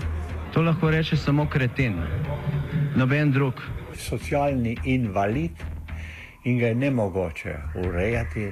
To 0.54 0.62
lahko 0.62 0.92
reče 0.92 1.18
samo 1.18 1.50
kreten, 1.50 1.98
noben 2.96 3.32
drug. 3.32 3.54
Socialni 3.96 4.78
invalid 4.84 5.52
in 6.44 6.60
ga 6.60 6.68
je 6.68 6.76
ne 6.76 6.92
mogoče 6.92 7.56
urejati. 7.76 8.52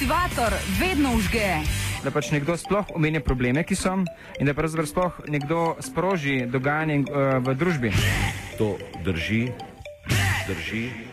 Kultivator 0.00 0.54
vedno 0.80 1.10
užge. 1.12 1.60
Da 2.00 2.08
pač 2.08 2.30
nekdo 2.32 2.54
sploh 2.56 2.88
omenja 2.96 3.20
probleme, 3.20 3.60
ki 3.68 3.76
so, 3.76 3.92
in 4.40 4.48
da 4.48 4.54
pravzaprav 4.56 4.88
sploh 4.88 5.18
nekdo 5.28 5.58
sproži 5.84 6.46
dogajanje 6.48 6.96
uh, 7.04 7.36
v 7.44 7.52
družbi. 7.60 7.92
To 8.56 8.78
drži, 9.04 9.42
drži. 10.48 11.09